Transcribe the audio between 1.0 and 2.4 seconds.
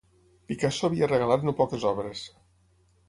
regalat no poques obres.